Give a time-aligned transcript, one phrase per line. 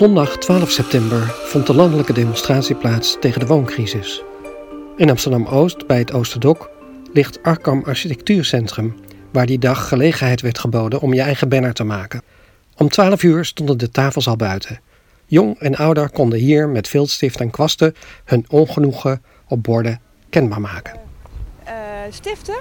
[0.00, 4.22] zondag 12 september vond de landelijke demonstratie plaats tegen de wooncrisis.
[4.96, 6.70] In Amsterdam-Oost, bij het Oosterdok,
[7.12, 8.94] ligt Arkam Architectuurcentrum,
[9.32, 12.22] waar die dag gelegenheid werd geboden om je eigen banner te maken.
[12.76, 14.80] Om 12 uur stonden de tafels al buiten.
[15.26, 17.94] Jong en ouder konden hier met viltstift en kwasten
[18.24, 21.00] hun ongenoegen op borden kenbaar maken.
[21.66, 21.72] Uh,
[22.10, 22.56] stiften.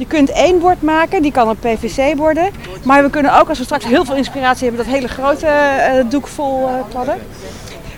[0.00, 2.50] Je kunt één bord maken, die kan een PVC worden.
[2.84, 6.10] Maar we kunnen ook, als we straks heel veel inspiratie hebben, dat hele grote uh,
[6.10, 7.16] doek vol uh, kladden.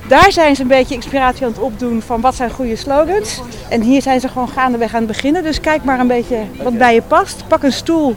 [0.08, 3.40] Daar zijn ze een beetje inspiratie aan het opdoen van wat zijn goede slogans.
[3.68, 5.42] En hier zijn ze gewoon gaandeweg aan het beginnen.
[5.42, 7.44] Dus kijk maar een beetje wat bij je past.
[7.48, 8.16] Pak een stoel,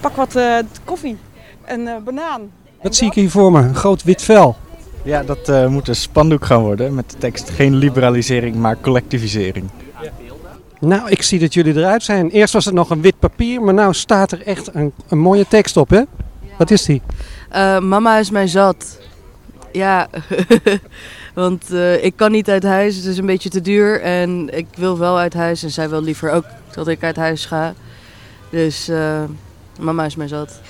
[0.00, 0.38] pak wat
[0.84, 1.16] koffie,
[1.64, 2.40] een banaan.
[2.82, 3.60] Wat zie ik hier voor me?
[3.60, 4.56] Een groot wit vel.
[5.02, 9.70] Ja, dat uh, moet een spandoek gaan worden met de tekst geen liberalisering, maar collectivisering.
[10.84, 12.30] Nou, ik zie dat jullie eruit zijn.
[12.30, 15.48] Eerst was het nog een wit papier, maar nu staat er echt een, een mooie
[15.48, 16.02] tekst op, hè?
[16.58, 17.02] Wat is die?
[17.52, 18.98] Uh, mama is mij zat.
[19.72, 20.08] Ja,
[21.34, 24.00] want uh, ik kan niet uit huis, het is een beetje te duur.
[24.00, 27.46] En ik wil wel uit huis en zij wil liever ook dat ik uit huis
[27.46, 27.74] ga.
[28.50, 28.90] Dus
[29.80, 30.60] mama is mij zat.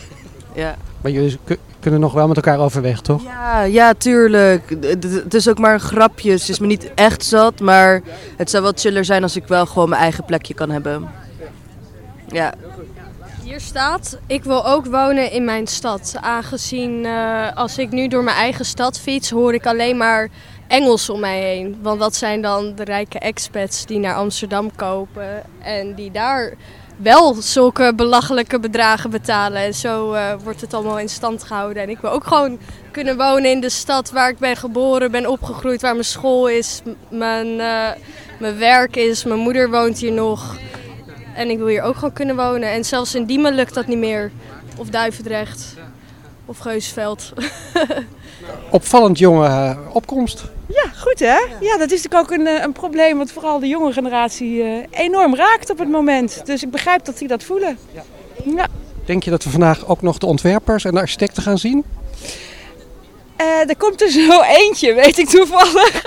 [0.55, 0.77] Ja.
[1.05, 1.39] Maar jullie
[1.81, 3.23] kunnen nog wel met elkaar overweg, toch?
[3.23, 4.77] Ja, ja, tuurlijk.
[4.81, 6.31] Het is ook maar een grapje.
[6.31, 8.03] Het is me niet echt zat, maar
[8.37, 11.09] het zou wel chiller zijn als ik wel gewoon mijn eigen plekje kan hebben.
[12.27, 12.55] Ja.
[13.43, 16.17] Hier staat, ik wil ook wonen in mijn stad.
[16.21, 20.29] Aangezien uh, als ik nu door mijn eigen stad fiets, hoor ik alleen maar
[20.67, 21.79] Engels om mij heen.
[21.83, 26.55] Want dat zijn dan de rijke expats die naar Amsterdam kopen en die daar
[26.97, 29.63] wel zulke belachelijke bedragen betalen.
[29.63, 31.83] En zo uh, wordt het allemaal in stand gehouden.
[31.83, 32.59] En ik wil ook gewoon
[32.91, 36.81] kunnen wonen in de stad waar ik ben geboren, ben opgegroeid, waar mijn school is,
[37.09, 37.89] mijn, uh,
[38.39, 39.25] mijn werk is.
[39.25, 40.57] Mijn moeder woont hier nog.
[41.35, 42.71] En ik wil hier ook gewoon kunnen wonen.
[42.71, 44.31] En zelfs in Diemen lukt dat niet meer.
[44.77, 45.75] Of Duivendrecht.
[46.47, 47.33] Of Geusveld.
[48.71, 50.45] Opvallend jonge uh, opkomst.
[50.67, 51.39] Ja, goed hè?
[51.61, 55.35] Ja, dat is natuurlijk ook een, een probleem wat vooral de jonge generatie uh, enorm
[55.35, 56.47] raakt op het moment.
[56.47, 57.79] Dus ik begrijp dat die dat voelen.
[57.93, 58.03] Ja.
[58.45, 58.67] ja.
[59.05, 61.85] Denk je dat we vandaag ook nog de ontwerpers en de architecten gaan zien?
[63.41, 66.03] Uh, er komt er zo eentje, weet ik toevallig.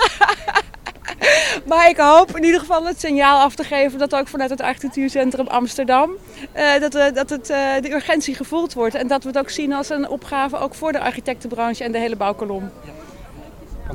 [1.70, 4.62] maar ik hoop in ieder geval het signaal af te geven dat ook vanuit het
[4.62, 6.12] architectuurcentrum Amsterdam
[6.56, 8.96] uh, dat, uh, dat het, uh, de urgentie gevoeld wordt.
[8.96, 11.98] En dat we het ook zien als een opgave ook voor de architectenbranche en de
[11.98, 12.72] hele bouwkolom.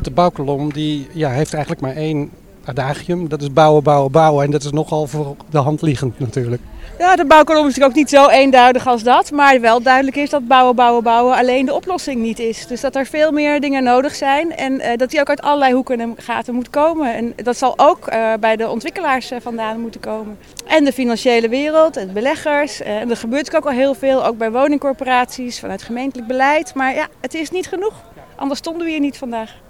[0.01, 2.31] De bouwkolom die, ja, heeft eigenlijk maar één
[2.65, 3.29] adagium.
[3.29, 4.45] Dat is bouwen, bouwen, bouwen.
[4.45, 6.63] En dat is nogal voor de hand liggend natuurlijk.
[6.99, 9.31] Ja, de bouwkolom is natuurlijk ook niet zo eenduidig als dat.
[9.31, 12.67] Maar wel duidelijk is dat bouwen, bouwen, bouwen alleen de oplossing niet is.
[12.67, 14.57] Dus dat er veel meer dingen nodig zijn.
[14.57, 17.15] En uh, dat die ook uit allerlei hoeken en gaten moet komen.
[17.15, 20.39] En dat zal ook uh, bij de ontwikkelaars uh, vandaan moeten komen.
[20.67, 22.83] En de financiële wereld, en beleggers.
[22.83, 26.75] en er gebeurt ook al heel veel, ook bij woningcorporaties, vanuit gemeentelijk beleid.
[26.75, 27.95] Maar ja, het is niet genoeg.
[28.37, 29.62] Anders stonden we hier niet vandaag.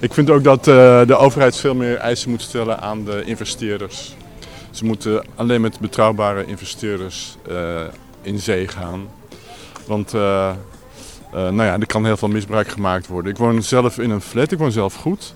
[0.00, 4.14] Ik vind ook dat uh, de overheid veel meer eisen moet stellen aan de investeerders.
[4.70, 7.80] Ze moeten alleen met betrouwbare investeerders uh,
[8.22, 9.08] in zee gaan.
[9.86, 10.52] Want uh,
[11.32, 13.32] nou ja, er kan heel veel misbruik gemaakt worden.
[13.32, 15.34] Ik woon zelf in een flat, ik woon zelf goed.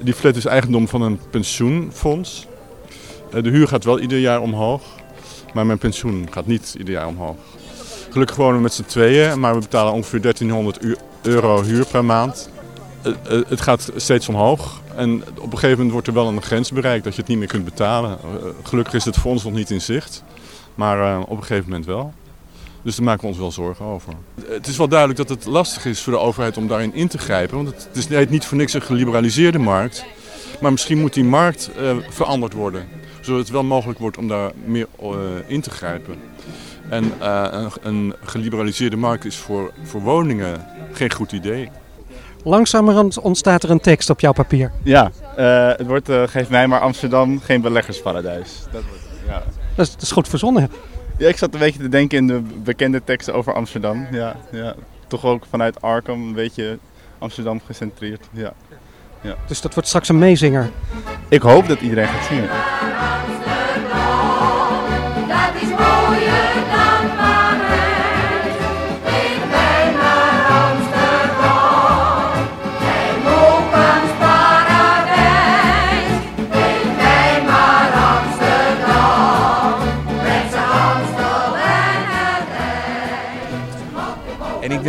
[0.00, 2.46] Die flat is eigendom van een pensioenfonds.
[3.30, 4.82] de huur gaat wel ieder jaar omhoog,
[5.54, 7.36] maar mijn pensioen gaat niet ieder jaar omhoog.
[8.10, 10.78] Gelukkig wonen we met z'n tweeën, maar we betalen ongeveer 1300
[11.22, 12.52] euro huur per maand
[13.48, 14.80] het gaat steeds omhoog.
[14.96, 17.38] En op een gegeven moment wordt er wel een grens bereikt dat je het niet
[17.38, 18.18] meer kunt betalen.
[18.62, 20.24] Gelukkig is het voor ons nog niet in zicht.
[20.74, 22.12] Maar op een gegeven moment wel.
[22.82, 24.12] Dus daar maken we ons wel zorgen over.
[24.48, 27.18] Het is wel duidelijk dat het lastig is voor de overheid om daarin in te
[27.18, 27.56] grijpen.
[27.56, 30.04] Want het is niet voor niks een geliberaliseerde markt.
[30.60, 31.70] Maar misschien moet die markt
[32.08, 32.88] veranderd worden.
[33.20, 34.86] Zodat het wel mogelijk wordt om daar meer
[35.46, 36.14] in te grijpen.
[36.88, 41.70] En een, een geliberaliseerde markt is voor, voor woningen geen goed idee.
[42.44, 44.72] Langzamerhand ontstaat er een tekst op jouw papier.
[44.82, 48.62] Ja, uh, het wordt uh, Geef mij maar Amsterdam, geen beleggersparadijs.
[48.72, 49.42] Dat, wordt, ja.
[49.74, 50.70] dat, is, dat is goed verzonnen.
[51.18, 54.06] Ja, ik zat een beetje te denken in de bekende teksten over Amsterdam.
[54.10, 54.74] Ja, ja.
[55.06, 56.78] Toch ook vanuit Arkham een beetje
[57.18, 58.28] Amsterdam gecentreerd.
[58.30, 58.52] Ja.
[59.20, 59.34] Ja.
[59.46, 60.70] Dus dat wordt straks een meezinger?
[61.28, 62.48] Ik hoop dat iedereen gaat zingen.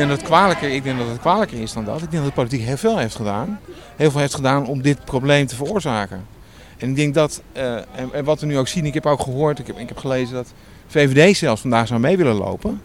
[0.07, 2.01] Denk het kwalijker, ik denk dat het kwalijker is dan dat.
[2.01, 3.59] Ik denk dat de politiek heel veel heeft gedaan.
[3.95, 6.25] Heel veel heeft gedaan om dit probleem te veroorzaken.
[6.77, 9.21] En ik denk dat, uh, en, en, wat we nu ook zien, ik heb ook
[9.21, 10.53] gehoord, ik heb, ik heb gelezen dat
[10.87, 12.81] VVD zelfs vandaag zou mee willen lopen.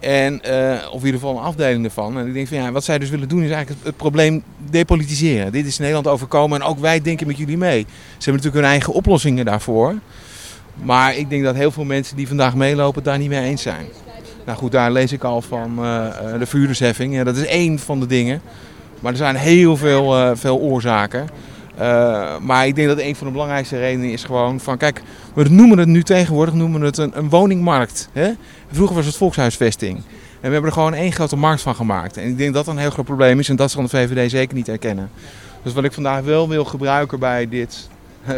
[0.00, 2.18] En, eh, of in ieder geval een afdeling ervan.
[2.18, 5.52] En ik denk van ja, wat zij dus willen doen is eigenlijk het, probleem depolitiseren.
[5.52, 7.80] Dit is Nederland overkomen en ook wij denken met jullie mee.
[7.80, 9.94] Ze hebben natuurlijk hun eigen oplossingen daarvoor.
[10.74, 13.86] Maar ik denk dat heel veel mensen die vandaag meelopen daar niet mee eens zijn.
[14.44, 17.14] Nou goed, daar lees ik al van eh, eh, de vuurdersheffing.
[17.14, 18.40] Ja, dat is één van de dingen.
[19.00, 21.28] Maar er zijn heel veel, eh, veel oorzaken.
[22.40, 24.76] Maar ik denk dat een van de belangrijkste redenen is gewoon van...
[24.76, 25.02] Kijk,
[25.34, 28.08] we noemen het nu tegenwoordig noemen het een, een woningmarkt.
[28.12, 28.30] Hè?
[28.72, 29.96] Vroeger was het volkshuisvesting.
[29.96, 32.16] En we hebben er gewoon één grote markt van gemaakt.
[32.16, 33.48] En ik denk dat dat een heel groot probleem is.
[33.48, 35.10] En dat zal de VVD zeker niet erkennen.
[35.62, 37.88] Dus wat ik vandaag wel wil gebruiken bij dit,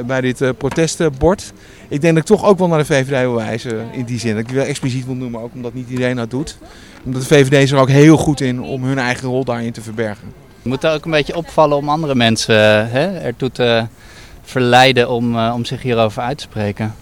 [0.07, 1.53] bij dit eh, protestbord...
[1.89, 4.35] Ik denk dat ik toch ook wel naar de VVD wil wijzen in die zin.
[4.35, 6.59] Dat ik wel expliciet wil noemen, ook omdat niet iedereen dat doet.
[7.05, 9.83] Omdat de VVD is er ook heel goed in om hun eigen rol daarin te
[9.83, 10.33] verbergen.
[10.63, 13.87] Je moet ook een beetje opvallen om andere mensen eh, hè, ertoe te
[14.43, 16.95] verleiden om, eh, om zich hierover uit te spreken.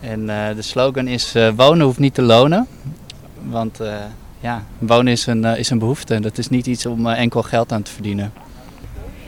[0.00, 2.66] En eh, de slogan is eh, wonen hoeft niet te lonen.
[3.48, 3.94] Want eh,
[4.40, 6.20] ja, wonen is een, eh, is een behoefte.
[6.20, 8.32] Dat is niet iets om eh, enkel geld aan te verdienen.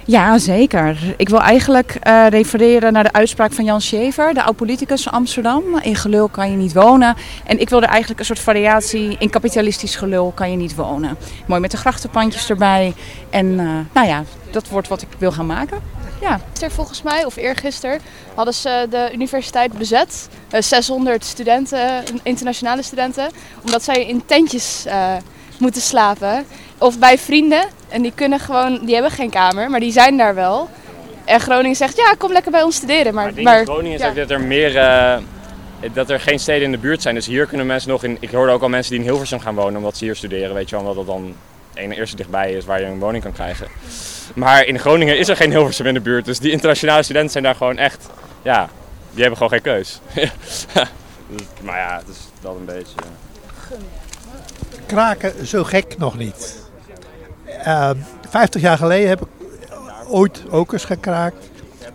[0.05, 1.15] Ja, zeker.
[1.17, 5.63] Ik wil eigenlijk eh, refereren naar de uitspraak van Jan Schever, de oud-politicus van Amsterdam.
[5.83, 7.17] In gelul kan je niet wonen.
[7.45, 11.17] En ik wil er eigenlijk een soort variatie in kapitalistisch gelul kan je niet wonen.
[11.47, 12.95] Mooi met de grachtenpandjes erbij.
[13.31, 15.81] En eh, nou ja, dat wordt wat ik wil gaan maken.
[16.21, 16.41] Ja.
[16.69, 18.01] Volgens mij, of eergisteren,
[18.35, 20.29] hadden ze de universiteit bezet.
[20.51, 23.31] Eh, 600 studenten, internationale studenten.
[23.65, 25.15] Omdat zij in tentjes eh,
[25.59, 26.45] moeten slapen.
[26.79, 27.65] Of bij vrienden.
[27.89, 30.69] En die kunnen gewoon, die hebben geen kamer, maar die zijn daar wel.
[31.25, 33.15] En Groningen zegt, ja, kom lekker bij ons studeren.
[33.15, 34.09] Maar, Maar Groningen is ja.
[34.09, 35.17] ook dat er meer, eh,
[35.93, 37.15] dat er geen steden in de buurt zijn.
[37.15, 39.55] Dus hier kunnen mensen nog in, ik hoorde ook al mensen die in Hilversum gaan
[39.55, 40.55] wonen omdat ze hier studeren.
[40.55, 41.35] Weet je wel, omdat dat dan
[41.75, 43.67] een eerste dichtbij is waar je een woning kan krijgen.
[44.35, 46.25] Maar in Groningen is er geen Hilversum in de buurt.
[46.25, 48.09] Dus die internationale studenten zijn daar gewoon echt,
[48.43, 48.69] ja,
[49.11, 50.01] die hebben gewoon geen keus.
[51.63, 52.95] Maar ja, het is dat een beetje...
[54.93, 56.59] kraken zo gek nog niet.
[57.65, 57.91] Eh,
[58.29, 59.29] 50 jaar geleden heb ik
[60.09, 61.51] ooit ook eens gekraakt.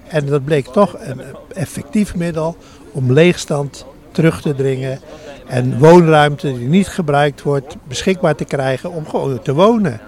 [0.07, 1.21] En dat bleek toch een
[1.53, 2.57] effectief middel
[2.91, 4.99] om leegstand terug te dringen.
[5.47, 9.99] En woonruimte die niet gebruikt wordt beschikbaar te krijgen om gewoon te wonen.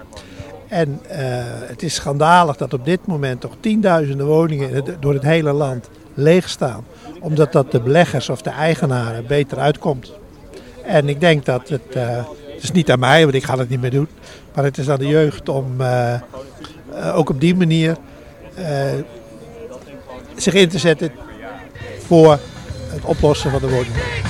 [0.68, 5.52] En eh, het is schandalig dat op dit moment toch tienduizenden woningen door het hele
[5.52, 6.84] land leeg staan.
[7.20, 10.12] Omdat dat de beleggers of de eigenaren beter uitkomt.
[10.84, 12.24] En ik denk dat het, eh,
[12.60, 14.08] het is niet aan mij, want ik ga het niet meer doen.
[14.54, 16.20] Maar het is aan de jeugd om eh, eh,
[17.14, 17.96] ook op die manier
[18.54, 18.92] eh,
[20.36, 21.12] zich in te zetten
[22.06, 22.38] voor
[22.88, 24.29] het oplossen van de woningmarkt.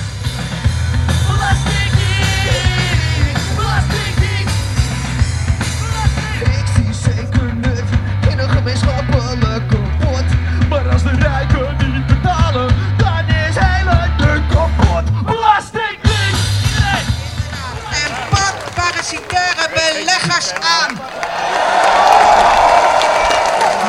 [20.49, 20.99] Aan.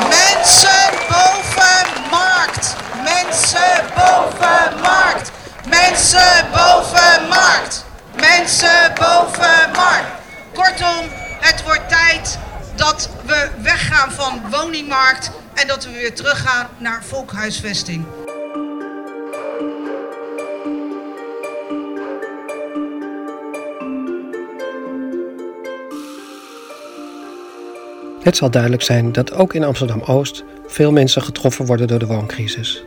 [0.09, 2.75] Mensen boven markt.
[3.03, 5.31] Mensen boven markt.
[5.67, 7.85] Mensen boven markt.
[8.15, 10.07] Mensen boven markt.
[10.53, 11.09] Kortom,
[11.39, 12.37] het wordt tijd
[12.75, 18.05] dat we weggaan van woningmarkt en dat we weer teruggaan naar volkhuisvesting.
[28.23, 32.83] Het zal duidelijk zijn dat ook in Amsterdam-Oost veel mensen getroffen worden door de wooncrisis.